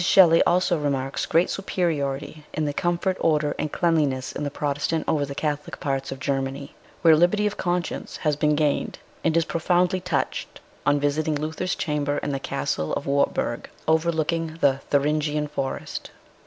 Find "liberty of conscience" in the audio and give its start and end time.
7.15-8.17